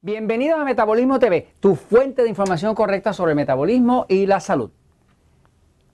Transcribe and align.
Bienvenidos 0.00 0.60
a 0.60 0.64
Metabolismo 0.64 1.18
TV, 1.18 1.48
tu 1.58 1.74
fuente 1.74 2.22
de 2.22 2.28
información 2.28 2.72
correcta 2.76 3.12
sobre 3.12 3.32
el 3.32 3.36
metabolismo 3.36 4.06
y 4.08 4.26
la 4.26 4.38
salud. 4.38 4.70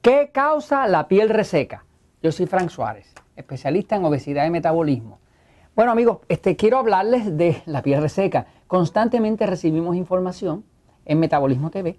¿Qué 0.02 0.28
causa 0.30 0.86
la 0.88 1.08
piel 1.08 1.30
reseca? 1.30 1.86
Yo 2.22 2.30
soy 2.30 2.44
Frank 2.44 2.68
Suárez, 2.68 3.14
especialista 3.34 3.96
en 3.96 4.04
obesidad 4.04 4.44
y 4.44 4.50
metabolismo. 4.50 5.20
Bueno 5.74 5.90
amigos, 5.90 6.18
este, 6.28 6.54
quiero 6.54 6.76
hablarles 6.76 7.34
de 7.38 7.62
la 7.64 7.80
piel 7.80 8.02
reseca. 8.02 8.46
Constantemente 8.66 9.46
recibimos 9.46 9.96
información 9.96 10.64
en 11.06 11.18
Metabolismo 11.18 11.70
TV. 11.70 11.98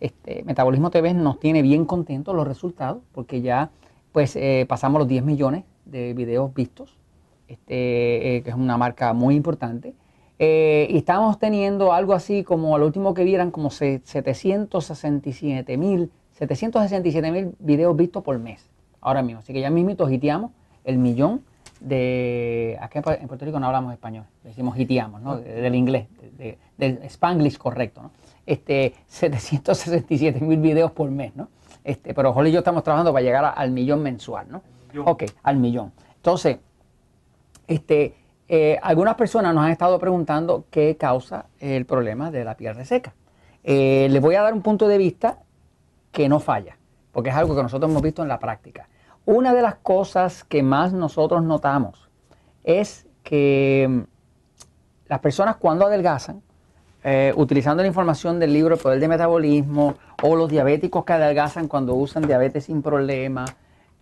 Este, 0.00 0.42
Metabolismo 0.42 0.90
TV 0.90 1.14
nos 1.14 1.38
tiene 1.38 1.62
bien 1.62 1.84
contentos 1.84 2.34
los 2.34 2.48
resultados 2.48 3.00
porque 3.12 3.42
ya 3.42 3.70
pues 4.10 4.34
eh, 4.34 4.66
pasamos 4.68 4.98
los 4.98 5.06
10 5.06 5.22
millones 5.22 5.62
de 5.84 6.14
videos 6.14 6.52
vistos, 6.52 6.98
este, 7.46 8.38
eh, 8.38 8.42
que 8.42 8.50
es 8.50 8.56
una 8.56 8.76
marca 8.76 9.12
muy 9.12 9.36
importante. 9.36 9.94
Eh, 10.38 10.88
y 10.90 10.96
estamos 10.96 11.38
teniendo 11.38 11.92
algo 11.92 12.12
así 12.12 12.42
como 12.42 12.76
lo 12.78 12.86
último 12.86 13.14
que 13.14 13.24
vieran 13.24 13.52
como 13.52 13.70
767 13.70 15.76
mil 15.76 16.10
767 16.32 17.30
mil 17.30 17.54
videos 17.60 17.96
vistos 17.96 18.22
por 18.22 18.38
mes 18.38 18.68
ahora 19.00 19.22
mismo. 19.22 19.40
Así 19.40 19.52
que 19.52 19.60
ya 19.60 19.70
mismito 19.70 20.08
hiteamos 20.10 20.50
el 20.84 20.98
millón 20.98 21.42
de... 21.80 22.78
Aquí 22.80 22.98
en 22.98 23.28
Puerto 23.28 23.44
Rico 23.44 23.60
no 23.60 23.66
hablamos 23.66 23.92
español, 23.92 24.24
decimos 24.42 24.78
hiteamos, 24.78 25.22
¿no? 25.22 25.36
Del 25.36 25.74
inglés, 25.74 26.06
del 26.76 27.02
spanglish 27.04 27.58
correcto, 27.58 28.02
¿no? 28.02 28.10
Este, 28.46 28.94
767 29.06 30.40
mil 30.40 30.58
videos 30.58 30.90
por 30.90 31.10
mes, 31.10 31.34
¿no? 31.36 31.48
Este, 31.82 32.14
pero 32.14 32.30
Holly 32.30 32.50
y 32.50 32.52
yo 32.52 32.58
estamos 32.58 32.82
trabajando 32.82 33.12
para 33.12 33.22
llegar 33.22 33.54
al 33.56 33.70
millón 33.70 34.02
mensual, 34.02 34.46
¿no? 34.50 34.62
Ok, 35.04 35.24
al 35.42 35.56
millón. 35.56 35.92
Entonces, 36.16 36.58
este, 37.66 38.14
eh, 38.48 38.78
algunas 38.82 39.14
personas 39.14 39.54
nos 39.54 39.64
han 39.64 39.70
estado 39.70 39.98
preguntando 39.98 40.66
qué 40.70 40.96
causa 40.96 41.46
el 41.60 41.86
problema 41.86 42.30
de 42.30 42.44
la 42.44 42.56
piel 42.56 42.74
reseca. 42.74 43.14
Eh, 43.62 44.08
les 44.10 44.20
voy 44.20 44.34
a 44.34 44.42
dar 44.42 44.52
un 44.52 44.62
punto 44.62 44.86
de 44.86 44.98
vista 44.98 45.38
que 46.12 46.28
no 46.28 46.40
falla, 46.40 46.76
porque 47.12 47.30
es 47.30 47.36
algo 47.36 47.56
que 47.56 47.62
nosotros 47.62 47.90
hemos 47.90 48.02
visto 48.02 48.22
en 48.22 48.28
la 48.28 48.38
práctica. 48.38 48.88
Una 49.24 49.54
de 49.54 49.62
las 49.62 49.76
cosas 49.76 50.44
que 50.44 50.62
más 50.62 50.92
nosotros 50.92 51.42
notamos 51.42 52.10
es 52.62 53.06
que 53.22 53.86
mm, 53.88 54.00
las 55.08 55.20
personas 55.20 55.56
cuando 55.56 55.86
adelgazan, 55.86 56.42
eh, 57.02 57.32
utilizando 57.36 57.82
la 57.82 57.86
información 57.86 58.38
del 58.38 58.52
libro 58.52 58.74
El 58.74 58.80
Poder 58.80 59.00
de 59.00 59.08
Metabolismo, 59.08 59.94
o 60.22 60.36
los 60.36 60.50
diabéticos 60.50 61.04
que 61.04 61.14
adelgazan 61.14 61.68
cuando 61.68 61.94
usan 61.94 62.26
diabetes 62.26 62.64
sin 62.64 62.82
problema, 62.82 63.44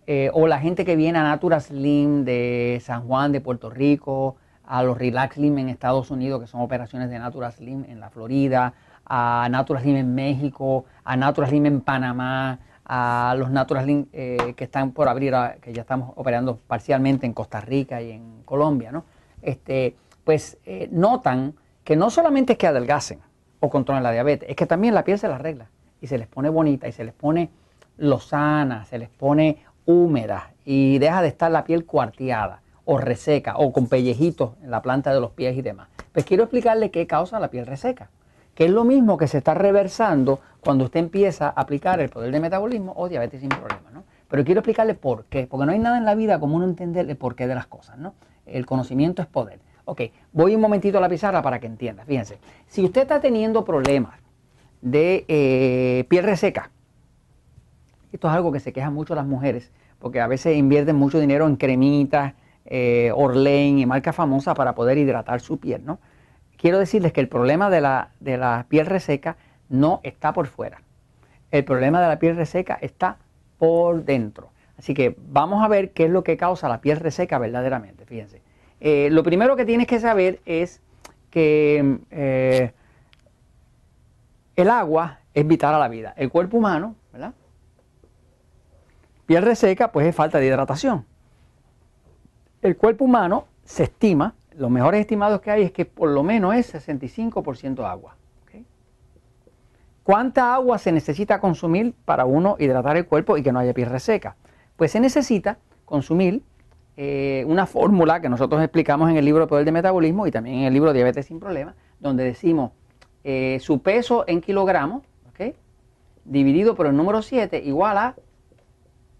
eh, 0.05 0.29
o 0.33 0.47
la 0.47 0.59
gente 0.59 0.85
que 0.85 0.95
viene 0.95 1.19
a 1.19 1.23
Natura 1.23 1.59
Slim 1.59 2.25
de 2.25 2.81
San 2.83 3.07
Juan, 3.07 3.31
de 3.31 3.41
Puerto 3.41 3.69
Rico, 3.69 4.35
a 4.65 4.83
los 4.83 4.97
Relax 4.97 5.35
Slim 5.35 5.57
en 5.59 5.69
Estados 5.69 6.11
Unidos, 6.11 6.41
que 6.41 6.47
son 6.47 6.61
operaciones 6.61 7.09
de 7.09 7.19
Natura 7.19 7.51
Slim 7.51 7.85
en 7.85 7.99
la 7.99 8.09
Florida, 8.09 8.73
a 9.05 9.47
Natura 9.49 9.81
Slim 9.81 9.95
en 9.97 10.15
México, 10.15 10.85
a 11.03 11.15
Natura 11.15 11.47
Slim 11.47 11.65
en 11.65 11.81
Panamá, 11.81 12.59
a 12.85 13.35
los 13.37 13.49
Natura 13.49 13.83
Slim 13.83 14.07
eh, 14.11 14.53
que 14.55 14.65
están 14.65 14.91
por 14.91 15.07
abrir, 15.07 15.33
que 15.61 15.73
ya 15.73 15.81
estamos 15.81 16.11
operando 16.15 16.57
parcialmente 16.67 17.25
en 17.25 17.33
Costa 17.33 17.61
Rica 17.61 18.01
y 18.01 18.11
en 18.11 18.41
Colombia, 18.43 18.91
¿no? 18.91 19.05
Este, 19.41 19.95
pues 20.23 20.57
eh, 20.65 20.89
notan 20.91 21.53
que 21.83 21.95
no 21.95 22.09
solamente 22.09 22.53
es 22.53 22.59
que 22.59 22.67
adelgacen 22.67 23.19
o 23.59 23.69
controlen 23.69 24.03
la 24.03 24.11
diabetes, 24.11 24.49
es 24.49 24.55
que 24.55 24.65
también 24.65 24.93
la 24.93 25.03
piel 25.03 25.17
se 25.19 25.27
la 25.27 25.35
arregla 25.35 25.69
y 26.01 26.07
se 26.07 26.17
les 26.17 26.27
pone 26.27 26.49
bonita 26.49 26.87
y 26.87 26.91
se 26.91 27.03
les 27.03 27.13
pone 27.13 27.49
lozana, 27.97 28.85
se 28.85 28.97
les 28.97 29.09
pone 29.09 29.63
húmeda 29.85 30.53
y 30.65 30.99
deja 30.99 31.21
de 31.21 31.27
estar 31.27 31.51
la 31.51 31.63
piel 31.63 31.85
cuarteada 31.85 32.61
o 32.85 32.97
reseca 32.97 33.55
o 33.57 33.71
con 33.71 33.87
pellejitos 33.87 34.51
en 34.61 34.71
la 34.71 34.81
planta 34.81 35.13
de 35.13 35.19
los 35.19 35.31
pies 35.31 35.57
y 35.57 35.61
demás. 35.61 35.87
Pues 36.11 36.25
quiero 36.25 36.43
explicarle 36.43 36.91
qué 36.91 37.07
causa 37.07 37.39
la 37.39 37.49
piel 37.49 37.65
reseca, 37.65 38.09
que 38.55 38.65
es 38.65 38.71
lo 38.71 38.83
mismo 38.83 39.17
que 39.17 39.27
se 39.27 39.39
está 39.39 39.53
reversando 39.53 40.39
cuando 40.59 40.85
usted 40.85 40.99
empieza 40.99 41.47
a 41.47 41.61
aplicar 41.61 41.99
el 41.99 42.09
poder 42.09 42.31
de 42.31 42.39
metabolismo 42.39 42.93
o 42.95 43.09
diabetes 43.09 43.41
sin 43.41 43.49
problema, 43.49 43.89
¿no? 43.91 44.03
Pero 44.27 44.43
quiero 44.43 44.59
explicarle 44.59 44.95
por 44.95 45.25
qué, 45.25 45.47
porque 45.47 45.65
no 45.65 45.71
hay 45.71 45.79
nada 45.79 45.97
en 45.97 46.05
la 46.05 46.15
vida 46.15 46.39
como 46.39 46.55
uno 46.55 46.65
entender 46.65 47.09
el 47.09 47.15
porqué 47.17 47.47
de 47.47 47.55
las 47.55 47.67
cosas, 47.67 47.97
¿no? 47.97 48.15
El 48.45 48.65
conocimiento 48.65 49.21
es 49.21 49.27
poder. 49.27 49.59
Ok, 49.85 50.01
voy 50.31 50.55
un 50.55 50.61
momentito 50.61 50.97
a 50.97 51.01
la 51.01 51.09
pizarra 51.09 51.41
para 51.41 51.59
que 51.59 51.67
entienda. 51.67 52.05
Fíjense, 52.05 52.39
si 52.67 52.83
usted 52.83 53.01
está 53.01 53.19
teniendo 53.19 53.65
problemas 53.65 54.19
de 54.81 55.25
eh, 55.27 56.05
piel 56.09 56.23
reseca, 56.23 56.71
esto 58.15 58.27
es 58.27 58.33
algo 58.33 58.51
que 58.51 58.59
se 58.59 58.73
quejan 58.73 58.93
mucho 58.93 59.15
las 59.15 59.25
mujeres, 59.25 59.71
porque 59.99 60.21
a 60.21 60.27
veces 60.27 60.55
invierten 60.55 60.95
mucho 60.95 61.19
dinero 61.19 61.47
en 61.47 61.55
cremitas, 61.55 62.33
eh, 62.65 63.11
y 63.15 63.85
marca 63.85 64.13
famosa 64.13 64.53
para 64.53 64.73
poder 64.73 64.97
hidratar 64.97 65.41
su 65.41 65.59
piel, 65.59 65.83
¿no? 65.85 65.99
Quiero 66.57 66.79
decirles 66.79 67.11
que 67.11 67.19
el 67.19 67.27
problema 67.27 67.69
de 67.69 67.81
la, 67.81 68.11
de 68.19 68.37
la 68.37 68.65
piel 68.69 68.85
reseca 68.85 69.35
no 69.69 69.99
está 70.03 70.33
por 70.33 70.47
fuera. 70.47 70.81
El 71.51 71.65
problema 71.65 72.01
de 72.01 72.07
la 72.07 72.19
piel 72.19 72.35
reseca 72.35 72.77
está 72.81 73.17
por 73.57 74.05
dentro. 74.05 74.49
Así 74.77 74.93
que 74.93 75.15
vamos 75.17 75.63
a 75.63 75.67
ver 75.67 75.91
qué 75.91 76.05
es 76.05 76.09
lo 76.09 76.23
que 76.23 76.37
causa 76.37 76.69
la 76.69 76.81
piel 76.81 76.99
reseca 76.99 77.37
verdaderamente. 77.37 78.05
Fíjense. 78.05 78.41
Eh, 78.79 79.09
lo 79.11 79.23
primero 79.23 79.55
que 79.55 79.65
tienes 79.65 79.87
que 79.87 79.99
saber 79.99 80.39
es 80.45 80.81
que 81.29 81.99
eh, 82.11 82.71
el 84.55 84.69
agua 84.69 85.19
es 85.33 85.45
vital 85.45 85.75
a 85.75 85.79
la 85.79 85.89
vida. 85.89 86.13
El 86.15 86.29
cuerpo 86.29 86.57
humano, 86.57 86.95
¿verdad? 87.11 87.33
Piel 89.25 89.43
reseca, 89.43 89.91
pues 89.91 90.07
es 90.07 90.15
falta 90.15 90.39
de 90.39 90.47
hidratación. 90.47 91.05
El 92.61 92.77
cuerpo 92.77 93.05
humano 93.05 93.45
se 93.63 93.83
estima, 93.83 94.35
los 94.55 94.69
mejores 94.69 95.01
estimados 95.01 95.41
que 95.41 95.51
hay 95.51 95.63
es 95.63 95.71
que 95.71 95.85
por 95.85 96.09
lo 96.09 96.23
menos 96.23 96.55
es 96.55 96.73
65% 96.73 97.85
agua. 97.85 98.17
¿Cuánta 100.03 100.53
agua 100.53 100.77
se 100.79 100.91
necesita 100.91 101.39
consumir 101.39 101.93
para 102.03 102.25
uno 102.25 102.57
hidratar 102.59 102.97
el 102.97 103.05
cuerpo 103.05 103.37
y 103.37 103.43
que 103.43 103.53
no 103.53 103.59
haya 103.59 103.73
piel 103.73 103.89
reseca? 103.89 104.35
Pues 104.75 104.91
se 104.91 104.99
necesita 104.99 105.59
consumir 105.85 106.43
eh, 106.97 107.45
una 107.47 107.65
fórmula 107.65 108.19
que 108.19 108.27
nosotros 108.27 108.61
explicamos 108.61 109.09
en 109.09 109.15
el 109.15 109.23
libro 109.23 109.47
Poder 109.47 109.63
de 109.63 109.71
Metabolismo 109.71 110.27
y 110.27 110.31
también 110.31 110.57
en 110.57 110.63
el 110.65 110.73
libro 110.73 110.91
Diabetes 110.91 111.27
sin 111.27 111.39
Problemas, 111.39 111.75
donde 112.01 112.25
decimos 112.25 112.71
eh, 113.23 113.59
su 113.61 113.81
peso 113.81 114.25
en 114.27 114.41
kilogramos, 114.41 115.03
dividido 116.25 116.75
por 116.75 116.85
el 116.85 116.95
número 116.95 117.21
7, 117.21 117.61
igual 117.65 117.97
a 117.97 118.15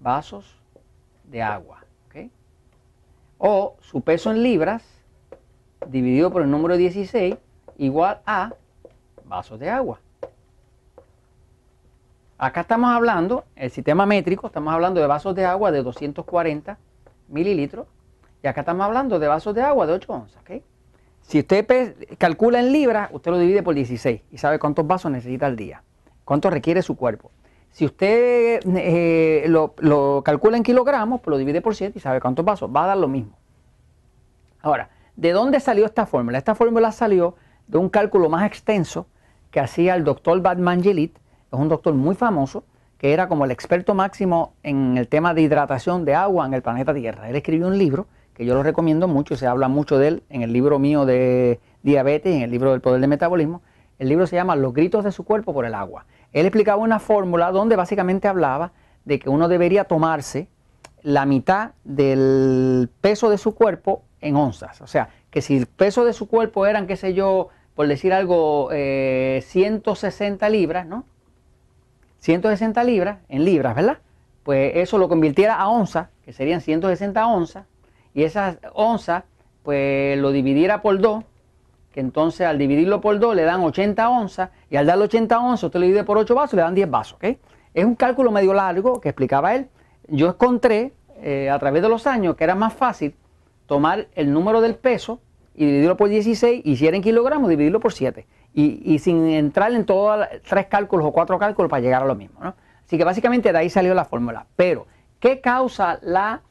vasos 0.04 0.60
de 1.24 1.42
agua. 1.42 1.80
O 3.46 3.76
su 3.82 4.00
peso 4.02 4.32
en 4.32 4.42
libras 4.42 4.84
dividido 5.88 6.32
por 6.32 6.44
el 6.44 6.52
número 6.52 6.78
16 6.78 7.36
igual 7.78 8.22
a 8.26 8.54
vasos 9.26 9.60
de 9.60 9.70
agua. 9.70 10.00
Acá 12.38 12.62
estamos 12.62 12.90
hablando, 12.90 13.44
el 13.58 13.70
sistema 13.70 14.06
métrico, 14.06 14.48
estamos 14.48 14.74
hablando 14.74 15.02
de 15.02 15.08
vasos 15.08 15.36
de 15.36 15.46
agua 15.46 15.72
de 15.72 15.84
240 15.84 16.78
mililitros 17.28 17.88
y 18.42 18.48
acá 18.48 18.62
estamos 18.62 18.86
hablando 18.86 19.20
de 19.20 19.28
vasos 19.28 19.54
de 19.56 19.62
agua 19.62 19.88
de 19.88 19.94
8 19.94 20.14
onzas. 20.14 20.44
Si 21.22 21.40
usted 21.40 22.16
calcula 22.18 22.60
en 22.60 22.72
libras, 22.72 23.10
usted 23.12 23.32
lo 23.32 23.40
divide 23.40 23.64
por 23.64 23.76
16 23.76 24.22
y 24.32 24.38
sabe 24.38 24.60
cuántos 24.60 24.88
vasos 24.88 25.12
necesita 25.12 25.48
al 25.48 25.58
día, 25.58 25.84
cuánto 26.24 26.50
requiere 26.50 26.82
su 26.82 26.96
cuerpo. 26.96 27.32
Si 27.74 27.86
usted 27.86 28.60
eh, 28.78 29.46
lo, 29.48 30.22
calcula 30.24 30.58
en 30.58 30.64
kilogramos, 30.64 31.22
pues 31.22 31.32
lo 31.32 31.40
divide 31.40 31.60
por 31.60 31.76
7 31.76 31.98
y 31.98 32.00
sabe 32.00 32.22
cuántos 32.22 32.46
vasos, 32.46 32.70
va 32.74 32.84
a 32.84 32.88
dar 32.88 32.98
lo 32.98 33.08
mismo. 33.08 33.34
Ahora, 34.62 34.92
¿de 35.16 35.32
dónde 35.32 35.60
salió 35.60 35.86
esta 35.86 36.06
fórmula? 36.06 36.38
Esta 36.38 36.54
fórmula 36.54 36.92
salió 36.92 37.36
de 37.66 37.80
un 37.80 37.90
cálculo 37.90 38.30
más 38.30 38.46
extenso 38.46 39.08
que 39.50 39.60
hacía 39.60 39.96
el 39.96 40.04
doctor 40.04 40.40
Batman 40.40 40.84
Gelit, 40.84 41.18
es 41.18 41.60
un 41.60 41.68
doctor 41.68 41.96
muy 41.96 42.14
famoso, 42.14 42.64
que 43.00 43.12
era 43.12 43.28
como 43.28 43.44
el 43.44 43.50
experto 43.50 43.96
máximo 43.96 44.54
en 44.62 44.96
el 45.00 45.08
tema 45.08 45.34
de 45.34 45.42
hidratación 45.42 46.06
de 46.06 46.14
agua 46.14 46.46
en 46.46 46.54
el 46.54 46.62
planeta 46.62 46.94
Tierra. 46.94 47.28
Él 47.28 47.36
escribió 47.36 47.66
un 47.66 47.80
libro 47.80 48.06
que 48.36 48.46
yo 48.46 48.54
lo 48.54 48.62
recomiendo 48.62 49.08
mucho, 49.08 49.36
se 49.36 49.48
habla 49.48 49.68
mucho 49.68 49.98
de 49.98 50.10
él 50.10 50.24
en 50.30 50.44
el 50.44 50.54
libro 50.54 50.78
mío 50.78 51.06
de 51.06 51.60
diabetes, 51.82 52.36
en 52.36 52.44
el 52.44 52.52
libro 52.52 52.70
del 52.70 52.82
poder 52.82 53.02
del 53.02 53.10
metabolismo. 53.10 53.64
El 54.00 54.10
libro 54.10 54.28
se 54.28 54.36
llama 54.36 54.56
Los 54.56 54.74
gritos 54.74 55.04
de 55.04 55.12
su 55.12 55.24
cuerpo 55.24 55.54
por 55.54 55.66
el 55.66 55.74
agua. 55.74 56.06
Él 56.32 56.46
explicaba 56.46 56.82
una 56.82 57.00
fórmula 57.00 57.52
donde 57.52 57.76
básicamente 57.76 58.28
hablaba 58.28 58.72
de 59.06 59.20
que 59.20 59.30
uno 59.30 59.48
debería 59.48 59.84
tomarse 59.86 60.48
la 61.02 61.26
mitad 61.26 61.72
del 61.84 62.90
peso 63.02 63.30
de 63.30 63.38
su 63.38 63.54
cuerpo 63.54 64.04
en 64.22 64.36
onzas. 64.36 64.82
O 64.82 64.88
sea, 64.88 65.10
que 65.30 65.42
si 65.42 65.58
el 65.58 65.68
peso 65.68 66.06
de 66.06 66.14
su 66.14 66.28
cuerpo 66.28 66.66
eran, 66.66 66.88
qué 66.88 66.96
sé 66.96 67.14
yo, 67.14 67.50
por 67.76 67.88
decir 67.88 68.14
algo, 68.14 68.70
160 68.70 70.46
eh, 70.46 70.50
libras, 70.50 70.88
¿no? 70.88 71.06
160 72.20 72.84
libras, 72.86 73.20
en 73.28 73.44
libras, 73.44 73.76
¿verdad? 73.76 73.98
Pues 74.44 74.74
eso 74.76 74.98
lo 74.98 75.10
convirtiera 75.10 75.56
a 75.56 75.68
onzas, 75.68 76.08
que 76.24 76.32
serían 76.32 76.62
160 76.62 77.28
onzas, 77.28 77.66
y 78.14 78.24
esas 78.24 78.60
onzas, 78.74 79.24
pues 79.64 80.18
lo 80.18 80.32
dividiera 80.32 80.82
por 80.82 81.00
2, 81.00 81.24
que 81.94 82.02
entonces 82.02 82.46
al 82.46 82.58
dividirlo 82.58 83.00
por 83.00 83.18
2 83.20 83.36
le 83.36 83.44
dan 83.44 83.62
80 83.62 84.10
onzas 84.10 84.50
y 84.70 84.76
al 84.76 84.86
darle 84.86 85.06
80 85.06 85.40
onzas 85.40 85.64
usted 85.64 85.80
lo 85.80 85.86
divide 85.86 86.04
por 86.04 86.18
8 86.18 86.36
vasos 86.36 86.54
y 86.54 86.56
le 86.58 86.64
dan 86.64 86.76
10 86.76 86.90
vasos. 86.90 87.14
¿ok? 87.14 87.38
Es 87.74 87.86
un 87.86 87.96
cálculo 87.96 88.32
medio 88.32 88.54
largo 88.54 89.00
que 89.00 89.10
explicaba 89.10 89.56
él. 89.56 89.70
Yo 90.08 90.28
encontré 90.28 90.94
eh, 91.22 91.50
a 91.50 91.58
través 91.60 91.82
de 91.82 91.90
los 91.90 92.06
años 92.08 92.36
que 92.36 92.44
era 92.44 92.56
más 92.56 92.74
fácil 92.74 93.16
tomar 93.68 94.08
el 94.16 94.34
número 94.34 94.60
del 94.60 94.76
peso 94.76 95.22
y 95.56 95.66
dividirlo 95.66 95.96
por 95.96 96.10
16, 96.10 96.64
y 96.66 96.76
si 96.78 96.88
era 96.88 96.98
en 96.98 97.04
kilogramos, 97.04 97.48
dividirlo 97.48 97.80
por 97.80 97.94
7. 97.94 98.26
Y, 98.56 99.00
sin 99.00 99.28
entrar 99.30 99.72
en 99.74 99.86
todos 99.86 100.28
tres 100.48 100.68
cálculos 100.68 101.08
o 101.08 101.12
cuatro 101.12 101.40
cálculos 101.40 101.70
para 101.72 101.82
llegar 101.82 102.04
a 102.04 102.06
lo 102.06 102.14
mismo. 102.14 102.40
¿no? 102.40 102.56
Así 102.86 102.98
que 102.98 103.04
básicamente 103.04 103.52
de 103.52 103.58
ahí 103.58 103.70
salió 103.70 103.96
la 103.96 104.06
fórmula. 104.06 104.46
Pero, 104.56 104.86
¿qué 105.20 105.42
causa 105.42 105.98
la 106.04 106.42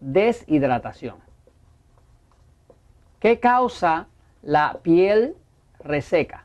deshidratación? 0.00 1.23
¿Qué 3.24 3.40
causa 3.40 4.08
la 4.42 4.80
piel 4.82 5.34
reseca? 5.78 6.44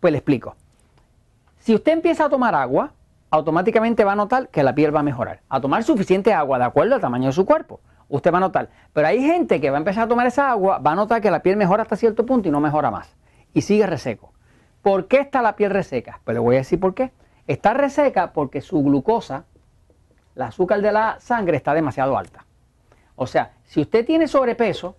Pues 0.00 0.10
le 0.10 0.16
explico. 0.16 0.56
Si 1.58 1.74
usted 1.74 1.92
empieza 1.92 2.24
a 2.24 2.28
tomar 2.30 2.54
agua, 2.54 2.94
automáticamente 3.28 4.02
va 4.02 4.12
a 4.12 4.16
notar 4.16 4.48
que 4.48 4.62
la 4.62 4.74
piel 4.74 4.96
va 4.96 5.00
a 5.00 5.02
mejorar. 5.02 5.42
A 5.50 5.60
tomar 5.60 5.84
suficiente 5.84 6.32
agua 6.32 6.58
de 6.58 6.64
acuerdo 6.64 6.94
al 6.94 7.02
tamaño 7.02 7.26
de 7.26 7.34
su 7.34 7.44
cuerpo. 7.44 7.80
Usted 8.08 8.32
va 8.32 8.38
a 8.38 8.40
notar. 8.40 8.70
Pero 8.94 9.06
hay 9.06 9.22
gente 9.22 9.60
que 9.60 9.68
va 9.68 9.76
a 9.76 9.80
empezar 9.80 10.04
a 10.04 10.08
tomar 10.08 10.26
esa 10.26 10.50
agua, 10.50 10.78
va 10.78 10.92
a 10.92 10.94
notar 10.94 11.20
que 11.20 11.30
la 11.30 11.42
piel 11.42 11.58
mejora 11.58 11.82
hasta 11.82 11.96
cierto 11.96 12.24
punto 12.24 12.48
y 12.48 12.50
no 12.50 12.60
mejora 12.60 12.90
más. 12.90 13.14
Y 13.52 13.60
sigue 13.60 13.86
reseco. 13.86 14.32
¿Por 14.80 15.08
qué 15.08 15.18
está 15.18 15.42
la 15.42 15.56
piel 15.56 15.72
reseca? 15.72 16.22
Pues 16.24 16.32
le 16.34 16.40
voy 16.40 16.54
a 16.54 16.60
decir 16.60 16.80
por 16.80 16.94
qué. 16.94 17.12
Está 17.46 17.74
reseca 17.74 18.32
porque 18.32 18.62
su 18.62 18.82
glucosa, 18.82 19.44
el 20.36 20.40
azúcar 20.40 20.80
de 20.80 20.90
la 20.90 21.20
sangre, 21.20 21.58
está 21.58 21.74
demasiado 21.74 22.16
alta. 22.16 22.46
O 23.14 23.26
sea, 23.26 23.52
si 23.64 23.82
usted 23.82 24.06
tiene 24.06 24.26
sobrepeso, 24.26 24.96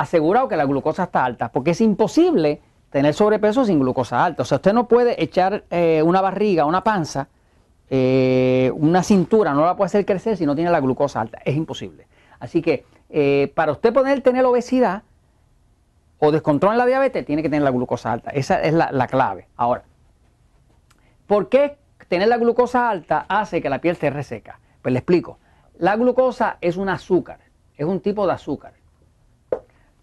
asegurado 0.00 0.48
que 0.48 0.56
la 0.56 0.64
glucosa 0.64 1.04
está 1.04 1.26
alta, 1.26 1.50
porque 1.52 1.72
es 1.72 1.80
imposible 1.82 2.62
tener 2.88 3.12
sobrepeso 3.12 3.66
sin 3.66 3.78
glucosa 3.78 4.24
alta. 4.24 4.42
O 4.42 4.46
sea, 4.46 4.56
usted 4.56 4.72
no 4.72 4.88
puede 4.88 5.22
echar 5.22 5.64
eh, 5.70 6.02
una 6.02 6.22
barriga, 6.22 6.64
una 6.64 6.82
panza, 6.82 7.28
eh, 7.90 8.72
una 8.74 9.02
cintura, 9.02 9.52
no 9.52 9.66
la 9.66 9.76
puede 9.76 9.86
hacer 9.86 10.06
crecer 10.06 10.38
si 10.38 10.46
no 10.46 10.54
tiene 10.54 10.70
la 10.70 10.80
glucosa 10.80 11.20
alta. 11.20 11.38
Es 11.44 11.54
imposible. 11.54 12.06
Así 12.38 12.62
que 12.62 12.86
eh, 13.10 13.52
para 13.54 13.72
usted 13.72 13.92
poder 13.92 14.22
tener 14.22 14.42
obesidad 14.46 15.02
o 16.18 16.32
descontrol 16.32 16.72
en 16.72 16.78
la 16.78 16.86
diabetes, 16.86 17.26
tiene 17.26 17.42
que 17.42 17.50
tener 17.50 17.62
la 17.62 17.70
glucosa 17.70 18.10
alta. 18.10 18.30
Esa 18.30 18.62
es 18.62 18.72
la, 18.72 18.90
la 18.92 19.06
clave. 19.06 19.48
Ahora, 19.56 19.82
¿por 21.26 21.50
qué 21.50 21.76
tener 22.08 22.28
la 22.28 22.38
glucosa 22.38 22.88
alta 22.88 23.26
hace 23.28 23.60
que 23.60 23.68
la 23.68 23.82
piel 23.82 23.96
se 23.96 24.08
reseca? 24.08 24.60
Pues 24.80 24.94
le 24.94 25.00
explico. 25.00 25.38
La 25.78 25.96
glucosa 25.96 26.56
es 26.62 26.78
un 26.78 26.88
azúcar, 26.88 27.40
es 27.76 27.84
un 27.84 28.00
tipo 28.00 28.26
de 28.26 28.32
azúcar. 28.32 28.79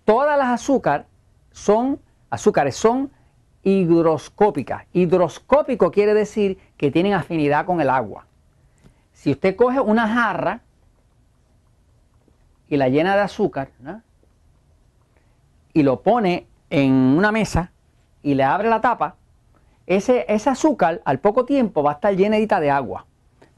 Todas 0.07 0.38
las 0.38 0.48
azúcares 0.48 1.06
son 1.51 2.00
azúcares 2.30 2.77
son 2.77 3.12
hidroscópicas. 3.62 4.86
Hidroscópico 4.94 5.92
quiere 5.92 6.13
decir 6.13 6.57
que 6.77 6.92
tienen 6.92 7.12
afinidad 7.12 7.65
con 7.65 7.81
el 7.81 7.89
agua. 7.89 8.25
Si 9.12 9.31
usted 9.31 9.57
coge 9.57 9.81
una 9.81 10.07
jarra 10.07 10.62
y 12.69 12.77
la 12.77 12.88
llena 12.88 13.18
de 13.18 13.21
azúcar 13.24 13.71
y 15.74 15.83
lo 15.83 16.01
pone 16.01 16.48
en 16.69 16.94
una 16.94 17.33
mesa 17.33 17.74
y 18.24 18.36
le 18.36 18.45
abre 18.45 18.69
la 18.69 18.80
tapa, 18.80 19.18
ese, 19.88 20.25
ese 20.30 20.50
azúcar 20.50 21.01
al 21.03 21.19
poco 21.19 21.44
tiempo 21.44 21.83
va 21.83 21.92
a 21.92 21.94
estar 21.95 22.15
llenadita 22.15 22.62
de 22.62 22.71
agua. 22.71 23.06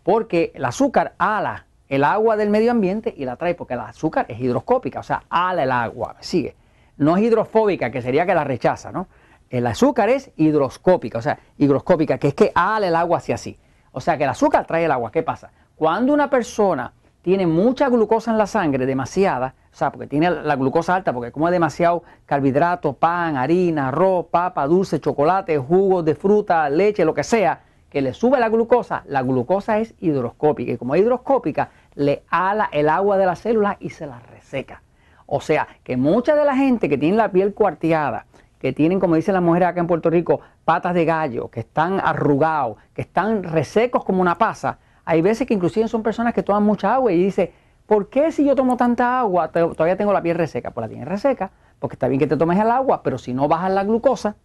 Porque 0.02 0.52
el 0.56 0.66
azúcar 0.66 1.14
ala 1.20 1.68
el 1.90 2.04
agua 2.04 2.38
del 2.38 2.50
medio 2.50 2.72
ambiente 2.72 3.14
y 3.18 3.26
la 3.26 3.36
trae, 3.36 3.56
porque 3.56 3.74
el 3.74 3.82
azúcar 3.82 4.26
es 4.30 4.40
hidroscópica, 4.40 5.00
o 5.00 5.04
sea, 5.04 5.24
ala 5.30 5.64
el 5.64 5.72
agua. 5.72 6.16
Sigue 6.22 6.56
no 7.00 7.16
es 7.16 7.24
hidrofóbica, 7.24 7.90
que 7.90 8.02
sería 8.02 8.26
que 8.26 8.36
la 8.36 8.44
rechaza, 8.44 8.92
¿no? 8.92 9.08
El 9.50 9.66
azúcar 9.66 10.10
es 10.10 10.32
hidroscópica, 10.36 11.18
o 11.18 11.22
sea, 11.22 11.40
higroscópica, 11.58 12.20
que 12.20 12.28
es 12.28 12.34
que 12.36 12.52
ala 12.54 12.88
el 12.88 12.96
agua 12.96 13.18
hacia 13.18 13.36
así. 13.36 13.58
O 13.92 14.02
sea, 14.02 14.18
que 14.18 14.26
el 14.26 14.30
azúcar 14.30 14.68
trae 14.68 14.86
el 14.86 14.92
agua. 14.92 15.12
¿Qué 15.12 15.24
pasa? 15.24 15.50
Cuando 15.76 16.14
una 16.14 16.30
persona 16.30 16.94
tiene 17.24 17.48
mucha 17.48 17.90
glucosa 17.90 18.32
en 18.32 18.38
la 18.38 18.46
sangre, 18.46 18.86
demasiada, 18.86 19.56
o 19.72 19.76
sea, 19.76 19.92
porque 19.92 20.08
tiene 20.08 20.30
la 20.30 20.56
glucosa 20.56 20.96
alta, 20.96 21.14
porque 21.14 21.32
come 21.32 21.52
demasiado 21.52 22.04
carbohidratos, 22.26 22.98
pan, 22.98 23.38
harina, 23.38 23.88
arroz, 23.88 24.28
papa, 24.30 24.68
dulce, 24.68 25.00
chocolate, 25.00 25.58
jugos 25.58 26.06
de 26.06 26.16
fruta, 26.16 26.70
leche, 26.70 27.06
lo 27.06 27.14
que 27.14 27.24
sea, 27.24 27.62
que 27.90 28.02
le 28.02 28.14
sube 28.14 28.40
la 28.40 28.50
glucosa, 28.50 29.04
la 29.08 29.24
glucosa 29.24 29.80
es 29.80 29.96
hidroscópica 30.00 30.74
y 30.74 30.78
como 30.78 30.96
es 30.96 31.02
hidroscópica, 31.02 31.70
le 31.96 32.24
ala 32.30 32.70
el 32.72 32.90
agua 32.90 33.18
de 33.18 33.26
la 33.26 33.36
célula 33.36 33.78
y 33.80 33.90
se 33.90 34.08
la 34.08 34.20
reseca. 34.20 34.82
O 35.26 35.42
sea, 35.42 35.68
que 35.84 35.98
mucha 35.98 36.36
de 36.36 36.46
la 36.46 36.56
gente 36.56 36.90
que 36.90 36.98
tiene 36.98 37.18
la 37.18 37.32
piel 37.32 37.54
cuarteada, 37.54 38.26
que 38.60 38.74
tienen, 38.74 39.00
como 39.00 39.16
dicen 39.16 39.34
las 39.34 39.44
mujeres 39.44 39.70
acá 39.70 39.80
en 39.80 39.88
Puerto 39.88 40.10
Rico, 40.10 40.42
patas 40.66 40.94
de 40.94 41.06
gallo, 41.06 41.50
que 41.50 41.62
están 41.62 42.00
arrugados, 42.00 42.78
que 42.94 43.02
están 43.02 43.44
resecos 43.44 44.04
como 44.04 44.22
una 44.22 44.38
pasa, 44.38 44.80
hay 45.06 45.22
veces 45.22 45.48
que 45.48 45.54
inclusive 45.54 45.88
son 45.88 46.04
personas 46.04 46.34
que 46.34 46.44
toman 46.44 46.64
mucha 46.64 46.94
agua 46.94 47.12
y 47.12 47.24
dice, 47.24 47.54
¿por 47.86 48.10
qué 48.10 48.32
si 48.32 48.46
yo 48.46 48.56
tomo 48.56 48.78
tanta 48.78 49.20
agua 49.20 49.52
todavía 49.52 49.98
tengo 49.98 50.14
la 50.14 50.22
piel 50.22 50.38
reseca? 50.38 50.72
Pues 50.72 50.84
la 50.84 50.90
tienes 50.90 51.08
reseca, 51.08 51.52
porque 51.80 51.96
está 51.96 52.08
bien 52.08 52.20
que 52.20 52.28
te 52.28 52.38
tomes 52.38 52.60
el 52.60 52.70
agua, 52.70 53.02
pero 53.02 53.18
si 53.18 53.34
no 53.34 53.48
bajas 53.48 53.72
la 53.72 53.84
glucosa 53.84 54.36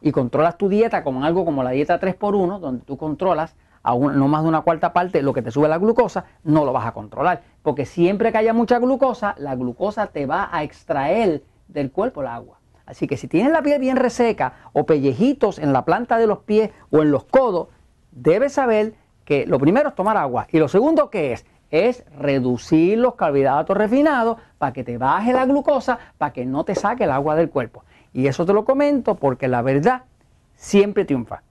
y 0.00 0.12
controlas 0.12 0.58
tu 0.58 0.68
dieta 0.68 1.02
como 1.02 1.24
algo 1.24 1.44
como 1.44 1.62
la 1.62 1.70
dieta 1.70 1.98
3x1, 1.98 2.58
donde 2.60 2.84
tú 2.84 2.96
controlas 2.96 3.56
a 3.84 3.94
no 3.94 4.28
más 4.28 4.42
de 4.42 4.48
una 4.48 4.62
cuarta 4.62 4.92
parte 4.92 5.22
lo 5.22 5.32
que 5.32 5.42
te 5.42 5.50
sube 5.50 5.68
la 5.68 5.78
glucosa, 5.78 6.24
no 6.42 6.64
lo 6.64 6.72
vas 6.72 6.86
a 6.86 6.92
controlar. 6.92 7.42
Porque 7.62 7.86
siempre 7.86 8.32
que 8.32 8.38
haya 8.38 8.52
mucha 8.52 8.78
glucosa, 8.78 9.34
la 9.38 9.54
glucosa 9.54 10.08
te 10.08 10.26
va 10.26 10.48
a 10.50 10.64
extraer 10.64 11.44
del 11.68 11.92
cuerpo 11.92 12.22
el 12.22 12.28
agua. 12.28 12.58
Así 12.86 13.06
que 13.06 13.16
si 13.16 13.28
tienes 13.28 13.52
la 13.52 13.62
piel 13.62 13.80
bien 13.80 13.96
reseca 13.96 14.54
o 14.72 14.84
pellejitos 14.84 15.58
en 15.58 15.72
la 15.72 15.84
planta 15.84 16.18
de 16.18 16.26
los 16.26 16.40
pies 16.40 16.70
o 16.90 17.02
en 17.02 17.10
los 17.10 17.24
codos, 17.24 17.68
debes 18.10 18.54
saber 18.54 18.94
que 19.24 19.46
lo 19.46 19.58
primero 19.58 19.90
es 19.90 19.94
tomar 19.94 20.16
agua 20.16 20.46
y 20.50 20.58
lo 20.58 20.68
segundo 20.68 21.10
que 21.10 21.32
es 21.32 21.46
es 21.70 22.04
reducir 22.18 22.98
los 22.98 23.16
carbohidratos 23.16 23.76
refinados 23.76 24.38
para 24.58 24.72
que 24.72 24.84
te 24.84 24.96
baje 24.96 25.32
la 25.32 25.44
glucosa, 25.44 25.98
para 26.18 26.32
que 26.32 26.46
no 26.46 26.64
te 26.64 26.76
saque 26.76 27.02
el 27.02 27.10
agua 27.10 27.34
del 27.34 27.50
cuerpo. 27.50 27.84
Y 28.12 28.28
eso 28.28 28.46
te 28.46 28.52
lo 28.52 28.64
comento 28.64 29.16
porque 29.16 29.48
la 29.48 29.60
verdad 29.60 30.02
siempre 30.54 31.04
triunfa. 31.04 31.42